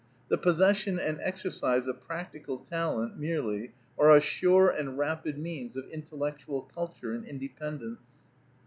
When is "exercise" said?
1.21-1.85